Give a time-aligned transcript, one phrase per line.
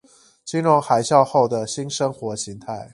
[0.43, 2.89] 金融海嘯後的新生活形態